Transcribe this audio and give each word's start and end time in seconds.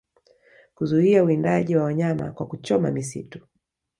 kuzuia 0.75 1.23
uwindaji 1.23 1.75
wa 1.75 1.83
wanyama 1.83 2.31
kwa 2.31 2.47
kuchoma 2.47 2.91
misitu 2.91 3.41